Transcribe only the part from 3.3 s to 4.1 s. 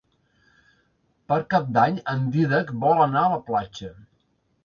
la platja.